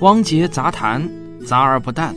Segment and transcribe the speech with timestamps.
[0.00, 1.08] 汪杰杂谈，
[1.46, 2.14] 杂而不淡。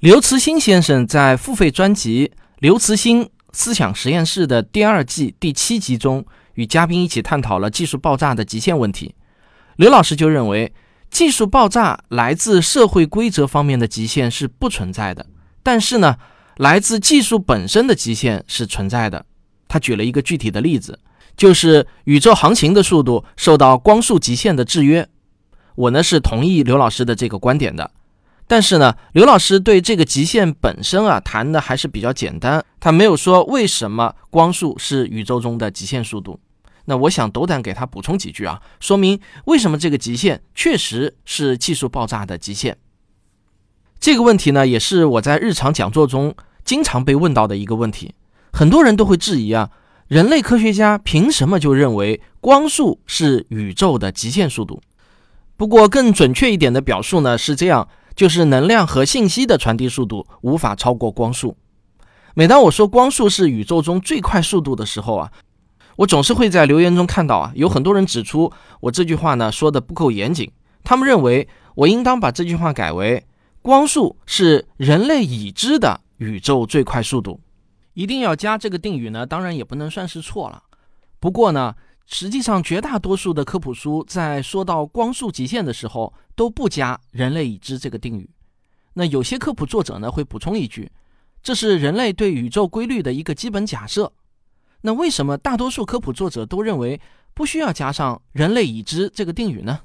[0.00, 6.24] 刘慈欣先生在付费专辑《刘慈欣思想实验室》的第二季第七集中，
[6.54, 9.14] 与嘉宾一起探讨了技术爆炸的极限问题。
[9.76, 10.72] 刘老师就认为，
[11.10, 15.26] 技术爆炸来自社会规则方面的极限是不存在的，
[15.62, 16.16] 但是呢，
[16.56, 19.26] 来自技术本身的极限是存在的。
[19.70, 20.98] 他举了一个具体的例子。
[21.36, 25.08] 就是宇宙航行的速度受到光速极限的制约，
[25.74, 27.90] 我呢是同意刘老师的这个观点的。
[28.46, 36.38] 但是呢，刘老师对这个极限本身啊谈的还是比较简单，他没有说为什么光速是宇宙中的极限速度。
[36.86, 42.76] 那我想斗胆给他补充几句啊，说明为什么这个极限确实是技术爆炸的极限。
[44.00, 46.34] 这个问题呢，也是我在日常讲座中
[46.64, 48.12] 经常被问到的一个问题，
[48.52, 49.70] 很多人都会质疑啊。
[50.08, 54.82] 人类科学家凭什么就认为光速是宇宙的极限速度？
[55.56, 61.56] 不过更准确一点的表述呢是这样：就是能量和信息的传递速度无法超过光速。
[62.34, 65.30] 每当我说光速是宇宙中最快速度的时候啊，
[65.94, 70.50] 我总是会在留言中看到啊，有很多人指出我这句话呢说的不够严谨。
[70.82, 73.24] 他们认为我应当把这句话改为：
[73.62, 77.38] 光速是人类已知的宇宙最快速度。
[77.94, 79.26] 一定要加这个定语呢？
[79.26, 80.62] 当然也不能算是错了。
[81.18, 81.74] 不过呢，
[82.06, 88.28] 实际上绝大多数的科普书在说到光速极限的时候都不加“人类已知”这个定语。
[88.94, 90.90] 那有些科普作者呢会补充一句
[91.42, 94.12] ：“这是人类对宇宙规律的一个基本假设。”
[94.82, 97.00] 那为什么大多数科普作者都认为
[97.34, 99.80] 不需要加上“人类已知”这个定语呢？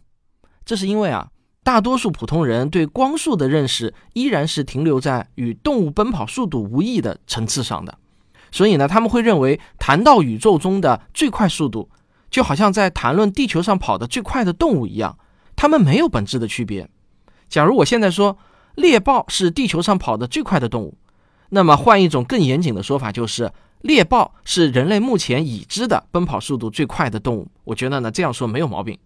[0.64, 1.30] 这是因为啊，
[1.66, 7.97] 大多数普通人对光速的认识依然是停留在与动物奔跑速度无异的层次上的。
[8.52, 11.89] 所以呢，他们会认为谈到宇宙中的最快速度，
[12.30, 15.17] 就好像在谈论地球上跑得最快的动物一样，
[15.55, 16.88] 它们没有本质的区别。
[17.49, 18.38] 假如我现在说
[18.75, 20.95] 猎豹是地球上跑得最快的动物，
[21.49, 23.52] 那么换一种更严谨的说法，就是
[23.82, 27.47] 猎豹是人类目前已知的奔跑速度最快的动物。
[27.64, 28.99] 我觉得呢，这样说没有毛病。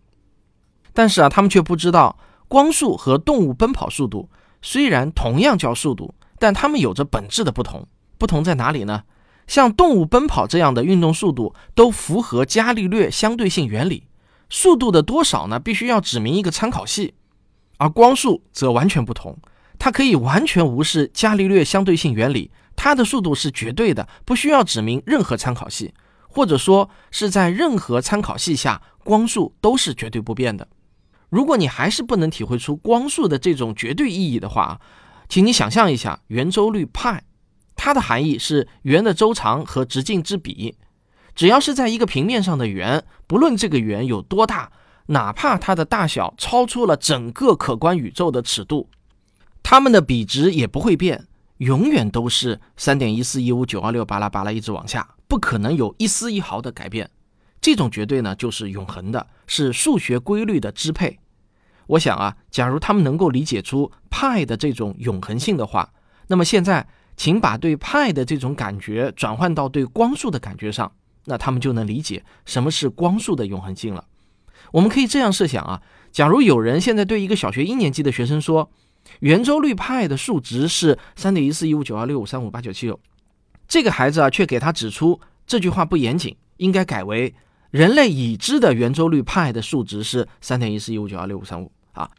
[0.92, 2.18] 但是啊，他们却不知道，
[2.50, 4.30] 光速和动物奔跑速度
[4.62, 7.88] 虽然同样叫速度，但它们有着本质的不同。
[8.18, 9.04] 不同在哪里呢？
[9.48, 14.08] 像动物奔跑这样的运动速度都符合伽利略相对性原理，
[14.50, 15.60] 速度的多少呢？
[15.60, 17.14] 必须要指明一个参考系，
[17.78, 19.38] 而光速则完全不同，
[19.78, 25.94] 它可以完全无视伽利略相对性原理，它的速度是绝对的，不需要指明任何参考系，
[26.28, 30.68] 或者说是在任何参考系下，光速都是绝对不变的。
[31.30, 34.82] 如果你还是不能体会出光速的这种绝对意义的话，
[35.28, 37.24] 请你想象一下圆周率派。
[37.76, 40.76] 它的含义是圆的周长和直径之比，
[41.34, 44.72] 只要是在一个平面上的圆，不论这个圆有多大，
[45.06, 48.90] 哪怕它的大小超出了整个可观宇宙的尺度，
[49.64, 51.28] 它们的比值也不会变，
[51.60, 57.10] 永远都是三点一四一五九二六巴拉巴拉一直往下，不可能有一丝一毫的改变。
[57.70, 61.20] 这种绝对呢，就是永恒的，是数学规律的支配。
[61.86, 65.94] 我想啊，假如他们能够理解出派的这种永恒性的话，
[66.28, 66.88] 那么现在。
[67.20, 70.90] 请把对派的这种感觉转换到对光速的感觉上，
[71.26, 74.06] 那他们就能理解什么是光速的永恒性了。
[74.72, 75.82] 我们可以这样设想啊，
[76.14, 78.72] 假如有人现在对一个小学一年级的学生说，
[79.20, 82.98] 圆周率派的数值是三点一四一五九二六五三五八九七六，
[83.68, 87.36] 这个孩子啊却给他指出这句话不严谨，应该改为
[87.72, 92.10] 人类已知的圆周率派的数值是三点一四一五九二六五三五啊，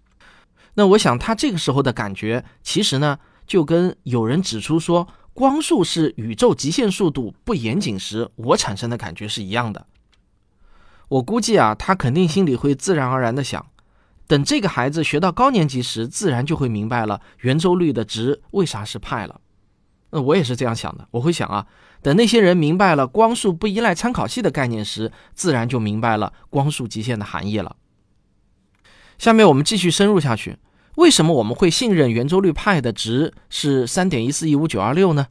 [0.75, 3.19] 那我想他这个时候的感觉其实呢。
[3.47, 9.89] 就跟有人指出说光速是宇宙极限速度不严谨时，我产生的感觉是一样的。
[11.09, 13.66] 我估计啊，他肯定心里会自然而然的想，
[14.28, 19.41] 等这个孩子学到高年级时，自然就会明白了圆周率的值为啥是派了。
[20.10, 21.66] 那我也是这样想的，我会想啊，
[22.03, 27.77] 等那些人明白了光速不依赖参考系的概念时，自然就明白了光速极限的含义了。
[29.18, 30.57] 下面我们继续深入下去。
[30.97, 35.28] 为什么我们会信任圆周率派的值是三点一四一五九二六呢？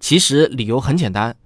[0.00, 1.36] 其实理由很简单，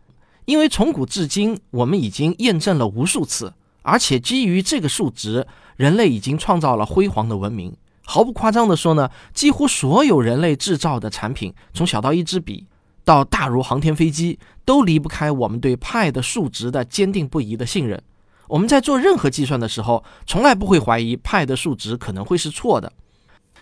[0.46, 3.52] 因为从古至今我们已经验证了无数次，
[3.82, 5.46] 而且基于这个数值，
[5.76, 7.76] 人类已经创造了辉煌的文明。
[8.04, 12.66] 毫不夸张地说呢，几乎所有人类制造的产品，从小到一支笔，
[13.04, 18.00] 到大如航天飞机，都离不开我们对派的数值的坚定不移的信任。
[18.46, 22.92] 我们在做任何计算的时候，从来不会怀疑派的数值可能会是错的。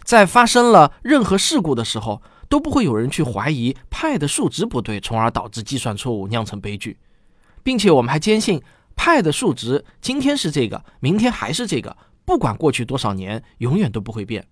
[0.03, 6.99] 在发生了任何事故的时候，都不会有人去怀疑派的数值不对，从而导致计算错误酿成悲剧，
[7.63, 8.61] 并且我们还坚信
[8.97, 11.97] 派的数值今天是这个，明天还是这个，
[12.33, 14.47] 不管过去多少年，永远都不会变。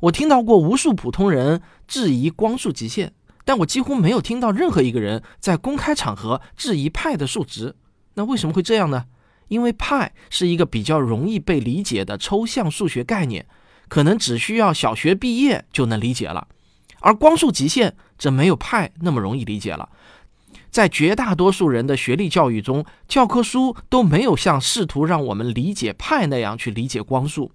[0.00, 3.12] 我听到过无数普通人质疑光速极限，
[3.44, 7.76] 但我几乎没有听到任何一个人在公开场合质疑派的数值。
[8.14, 9.04] 那为什么会这样呢？
[9.46, 13.46] 因为派是一个比较容易被理解的抽象数学概念，
[13.86, 16.48] 可能只需要小学毕业就能理解了。
[16.98, 19.88] 而光速极限则没有派那么容易理解了。
[20.70, 27.50] 在绝大多数人的学历教育中，教科书都没有像试图让我们理解派那样去理解光速。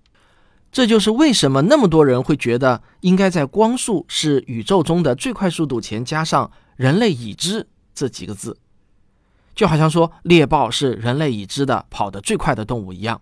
[0.71, 8.57] 这就是为什么那么多人会觉得应该在“光速是宇宙中的最快速度”前加上“人类已知”这几个字，
[9.54, 13.21] 就好像说猎豹是人类已知的跑得最快的动物一样。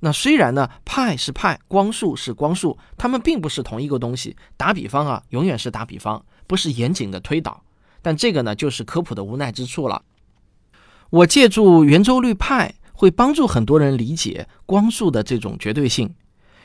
[0.00, 4.34] 那虽然呢，派是派，光速是光速，它们并不是同一个东西。
[4.56, 7.62] 打比方啊，永远是打比方，不是严谨的推导。
[8.04, 10.02] 但这个呢，就是科普的无奈之处了。
[11.08, 16.14] 我借助圆周率派，会帮助很多人理解光速的这种绝对性。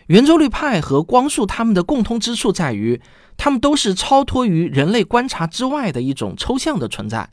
[0.08, 3.00] 圆周率派和光速，它们的共通之处在于，
[3.38, 7.30] 它们都是超脱于人类观察之外的一种抽象的存在，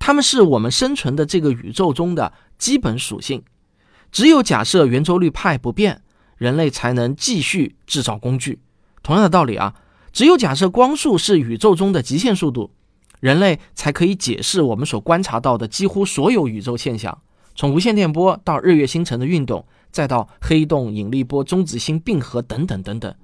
[0.00, 3.44] 它们是我们生存的这个宇宙中的基本属性。
[4.10, 6.02] 只有假设圆周率派不变，
[6.36, 8.58] 人类才能继续制造工具。
[9.02, 9.74] 同样的道理啊，
[10.12, 12.72] 只有假设光速是宇宙中的极限速度，
[13.20, 17.18] 人类才可以解释我们所观察到的几乎所有宇宙现象，
[17.54, 19.66] 从无线电波到日月星辰的运动。
[19.92, 23.14] 再到黑洞、引力波、中子星并合等等等等，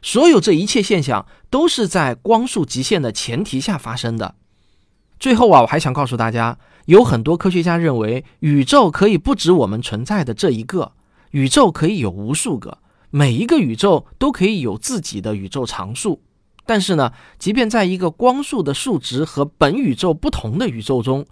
[0.00, 4.36] 所有这一切现象都是在光速极限的前提下发生的。
[5.18, 6.56] 最后啊，我还想告诉大家，
[6.86, 10.92] 有很多科学家认为宇宙可以不止我们存在的这一个，
[11.32, 12.78] 宇宙可以有无数个，
[13.10, 16.22] 每一个宇宙都可以有自己的宇宙常数。
[16.70, 21.26] 但是呢，即便在一个光速的数值和本宇宙不同的宇宙中，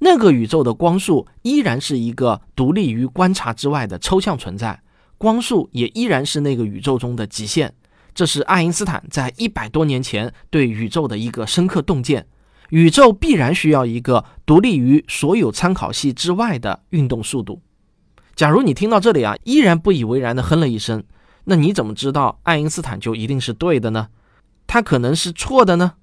[0.00, 4.82] 那个宇宙的光速依然是一个独立于观察之外的抽象存在，
[5.16, 7.72] 光速也依然是那个宇宙中的极限。
[8.16, 12.26] 这是爱因斯坦在一百多年前对宇宙的一个深刻洞见：
[12.70, 17.62] 宇宙必然需要一个独立于所有参考系之外的运动速度。
[18.34, 21.04] 假如你听到这里啊，依然不以为然地哼了一声，
[21.44, 24.08] 那你怎么知道爱因斯坦就一定是对的呢？
[24.66, 25.94] 他可能是错的呢？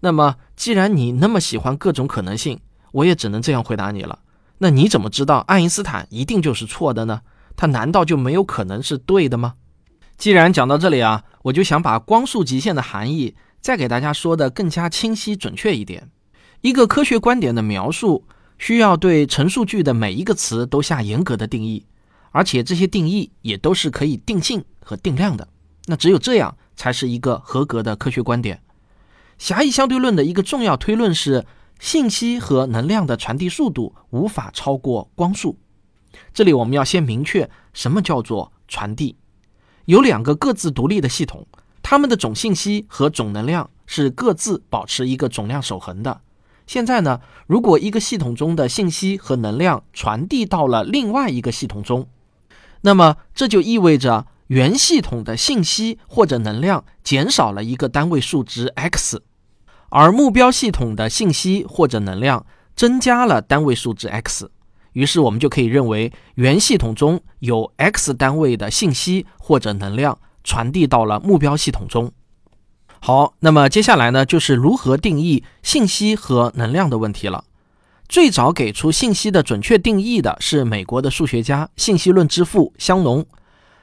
[0.00, 2.60] 那么，既然你那么喜欢各种可能性，
[2.92, 4.18] 我也只能这样回答你了。
[4.58, 7.22] 那你怎么知道爱因斯坦一定就是错的呢？
[7.56, 9.54] 他难道就没有可能是对的吗？
[10.16, 16.10] 既然讲到这里啊，我就想把光速极限的含义再给大家说的更加清晰准确一点。
[16.60, 18.24] 一个科学观点的描述
[18.58, 21.84] 需要对陈述句的每一个词都下严格的定义，
[22.30, 25.48] 而且这些定义也都是可以定性和定量的。
[25.86, 28.62] 那只有这样才是一个合格的科学观点。
[29.38, 31.44] 狭义相对论的一个重要推论是。
[31.80, 35.58] 信息和能量的传递速度无法超过光速。
[36.32, 39.16] 这里我们要先明确什么叫做传递。
[39.86, 41.44] 有两个各自独立的系统，
[41.82, 46.20] 它们的总信息和总能量是各自保持一个总量守恒的。
[46.68, 52.06] 现在呢，如果一个系统中的信息和能量传递到了另外一个系统中，
[52.82, 59.22] 那么这就意味着原系统的信息或者能量减少了一个单位数值 x。
[59.90, 64.50] 而目标系统的信息或者能量增加了单位数值 x，
[64.94, 72.10] 于是我们就可以认为原系统中有 x 单位的信息或者能量传递到了目标系统中。
[73.00, 77.44] 好，那么接下来呢，就是如何定义信息和能量的问题了。
[78.08, 83.26] 最早给出信息的准确定义的是美国的数学家、信息论之父香农，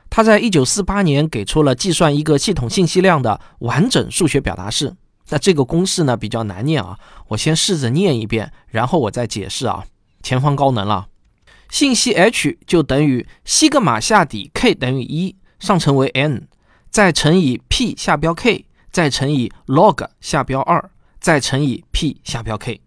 [0.09, 4.95] 他在一九四八年给出了计算一个系统信息量的完整数学表达式。
[5.29, 6.97] 那这个公式呢比较难念啊，
[7.27, 9.85] 我先试着念一遍，然后我再解释啊。
[10.23, 11.07] 前方高能了，
[11.69, 16.47] 信息 h 就等于西格玛下底 k 等于一上乘为 n，
[16.89, 20.89] 再乘以 p 下标 k，再乘以 log 下标二，
[21.19, 22.81] 再乘以 p 下标 k。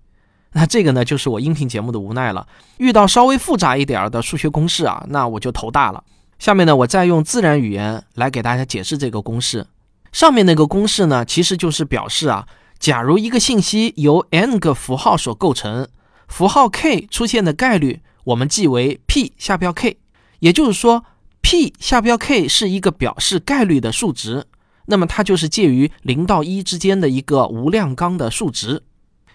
[0.52, 2.47] 那这个呢就是我音频节目的无奈了，
[2.79, 6.02] 遇到稍微复杂一点的数学公式啊，那我就头大了。
[6.42, 9.64] 下面呢我再用自然语言来给大家解释这个公式。
[10.11, 12.49] 上面那个公式呢，其实就是表示啊，
[12.80, 15.87] 假如一个信息由 n 个符号所构成，
[16.26, 19.99] 符号 k 出现的概率，我们记为 p 下标 k，
[20.40, 21.04] 也就是说
[21.42, 24.44] ，p 下标 k 是一个表示概率的数值，
[24.87, 28.82] 那么它就是介于零到一之间的一个无量纲的数值。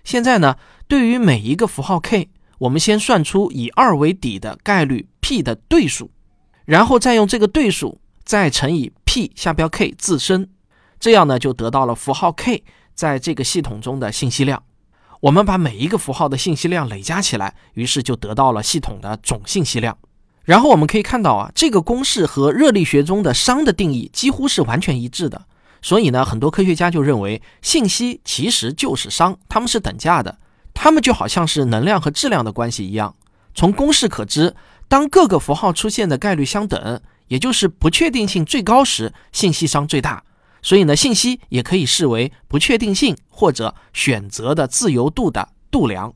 [0.03, 0.57] 现在呢，
[0.89, 6.11] 对于每一个符号 k，我们先算出以二为底的概率 p 的对数，
[6.67, 10.49] 然后再用这个对数再乘以 p 下标 k 自身。
[10.99, 14.61] 这样呢，就得到了符号 k 在这个系统中的信息量。
[15.21, 19.97] 我们把每一个符号的信息量累加起来，于是就得到了系统的总信息量。
[20.43, 25.45] 然后我们可以看到啊，这个公式和热力学中的熵的定义几乎是完全一致的。
[25.81, 30.37] 所以呢，很多科学家就认为信息其实就是熵，它们是等价的，
[30.73, 33.15] 它们就好像是能量和质量的关系一样。
[33.53, 34.55] 从公式可知，
[34.87, 40.23] 当各个符号出现的概率相等，也就是不确定性最高时，信息熵最大。
[40.61, 46.13] 所以呢，信息也可以视为不确定性或者选择的自由度的度量。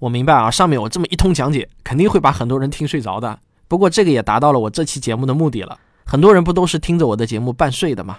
[0.00, 3.38] 我明白啊，上面我这么一通讲解，肯定会把很多人听睡着的。
[3.68, 5.78] 不过这个也达到了我这期节目的目的了。
[6.04, 8.18] 很多人不都是听着我的节目半睡的吗？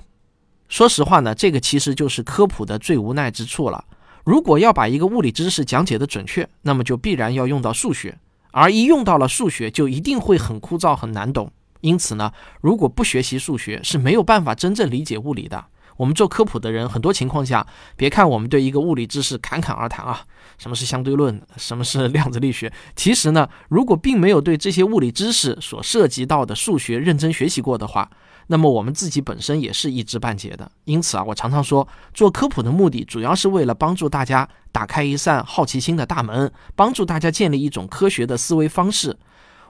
[0.68, 3.86] 说实话呢，这个其实就是科普的最无奈之处了。
[4.24, 8.18] 如果要把一个物理知识讲解的准确，那么就必然要用到数学，
[8.58, 11.52] 而一用到了数学，就一定会很枯燥、很难懂。
[11.82, 12.32] 因此呢，
[12.62, 15.66] 如果不学习数学，是没有办法真正理解物理的。
[15.98, 20.24] 我们做科普的人，很多情况下，别看我们对一个物理知识侃侃而谈啊，
[20.58, 28.10] 什么是相对论，什么是量子力学，其实呢，如果并没有对这些物理知识所涉及到的数学认真学习过的话，
[28.48, 30.72] 那么我们自己本身也是一知半解的。
[30.84, 39.18] 因此啊，我常常说，做科普的目的主要是为了帮助大家打开一扇好奇心的大门，帮助大家建立一种科学的思维方式。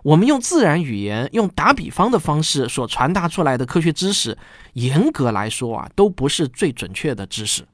[0.04, 4.38] 我们用自然语言、用打比方的方式所传达出来的科学知识，
[4.74, 7.66] 严格来说啊，都不是最准确的知识。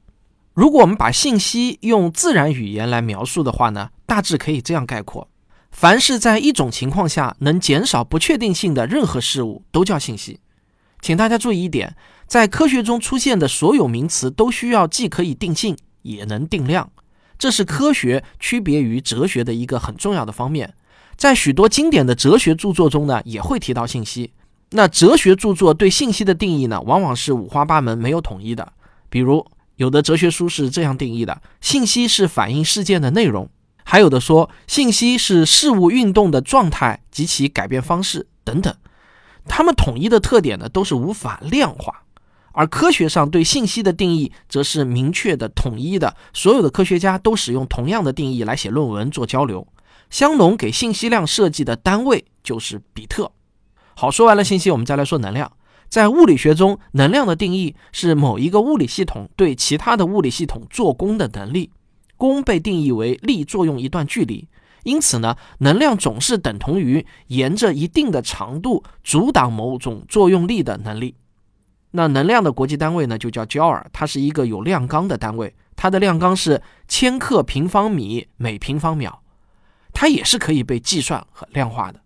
[0.54, 5.28] 如果我们把信息用自然语言来描述的话呢，大致可以这样概括：
[5.70, 10.40] 凡是在一种情况下能减少不确定性的任何事物，都叫信息。
[11.02, 11.96] 请大家注意一点，
[12.28, 16.90] 在科学中出现的所有名词都需要既可以定性，也能定量，
[17.36, 20.72] 这是科学区别于哲学的一个很重要的方面。
[21.16, 24.32] 在许多经典的哲学著作中呢，也会提到信息。
[24.70, 28.72] 那哲学著作对信息的定义呢，往往是五花八门，没有统一的。
[29.10, 29.44] 比如，
[29.76, 33.46] 有的哲学书是这样定义的：信息是反映事件的内容；
[33.84, 38.72] 还有的说，信息是事物运动的状态及其改变方式等等。
[39.46, 42.02] 它们统一的特点呢，都是无法量化。
[42.52, 46.14] 而科学上对信息的定义，则是明确的、统一的。
[46.34, 49.66] 所有的科学家都使用同样的定义来写论文、做交流。
[50.10, 53.32] 香农给信息量设计的单位就是比特。
[53.94, 55.50] 好，说完了信息，我们再来说能量。
[55.88, 61.70] 在物理学中，能量的定义是某一个物理系统对其他的物理系统做功的能力。
[62.18, 64.46] 功被定义为力作用一段距离，
[64.84, 71.14] 因此呢，能量总是等同于沿着一定的长度阻挡某种作用力的能力。
[71.92, 79.22] 那能量的国际单位呢，就叫焦耳，它是一个有量纲的单位，它的量纲是千克平方米每平方秒。
[79.92, 82.00] 它也是可以被计算和量化的。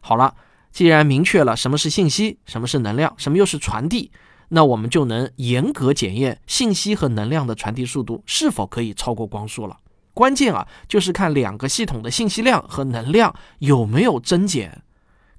[0.00, 0.34] 好了，
[0.70, 4.12] 既然明确了什么是信息，什么是能量，什么又是传递，
[4.50, 9.78] 那我们就能严格检验信息和能量的传递速度是否可以超过光速了。
[10.14, 14.80] 关键啊，就是看两个系统的信息量和能量有没有增减。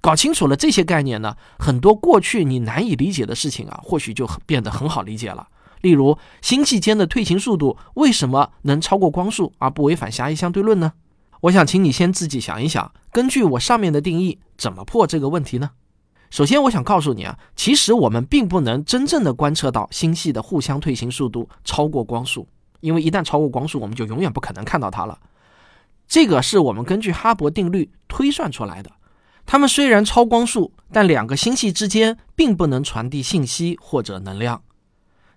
[0.02, 5.48] 搞清楚了这些概念呢，很多过去你难以理解的事情啊，或许就变得很好理解了。
[5.82, 10.94] 例如，星系间的退行速度为什么能超过光速而不违反狭义相对论呢？
[11.42, 15.72] 我想请你先自己想一想，根据我上面的定义，怎么破这个问题呢？
[16.32, 22.48] 首先，我想告诉你啊，其实我们并不能真正的观测到星系的互相退行速度超过光速，
[22.86, 25.18] 因为一旦超过光速，我们就永远不可能看到它了。
[26.08, 28.92] 这个是我们根据哈勃定律推算出来的。
[29.44, 34.62] 它们虽然超光速，但两个星系之间并不能传递信息或者能量。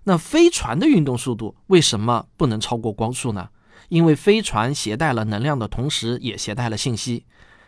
[0.03, 3.49] 那飞船的运动速度为什么不能超过光速呢？
[3.89, 7.25] 因为飞船携带了能量的同时，也携带了信息。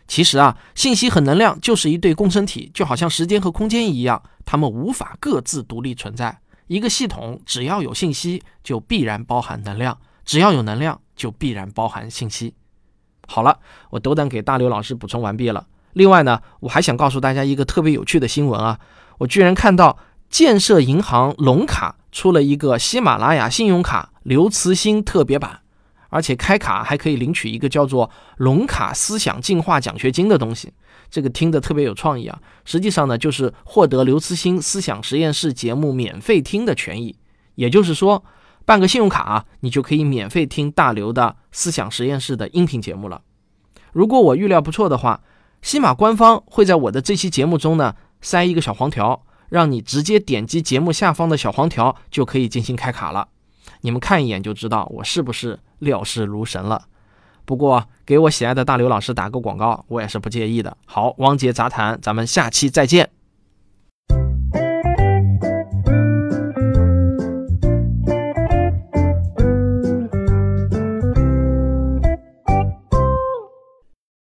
[0.07, 6.39] 其实啊，信息和能量就是一对共生体，就好像时间和空间一样，它们无法各自独立存在。
[6.71, 12.53] 一个系统只要有信息，就必然包含能量；只要有能量，就必然包含信息。
[13.27, 13.59] 好了，
[13.89, 15.67] 我斗胆给大刘老师补充完毕了。
[15.91, 18.79] 另外呢，我还想告诉大家一个特别有趣的新闻啊，
[19.17, 19.97] 我居然看到
[20.29, 25.59] 建设银行龙卡出了一个喜马拉雅信用卡刘慈欣特别版。
[26.07, 30.73] 而且开卡还可以领取一个叫做“龙卡思想进化奖学金”的东西，
[31.11, 32.39] 这个听得特别有创意啊！
[32.63, 37.17] 实际上呢，就是获得刘慈欣思想实验室节目免费听的权益。
[37.55, 38.23] 也就是说，
[38.65, 43.21] 办个信用卡啊，你就可以免费听大刘的思想实验室的音频节目了。
[43.91, 45.21] 如果我预料不错的话，
[45.61, 53.27] 西马官方会在我的这期节目中呢塞一个小黄条，让你直接点击节目下方的小黄条就可以进行开卡了。
[53.81, 56.87] 你们看一眼就知道我是不是料事如神了。
[57.45, 60.75] 不过给我喜爱的大刘老师打个广告，我也是不介意的。
[60.85, 63.09] 好，汪杰杂谈，咱们下期再见。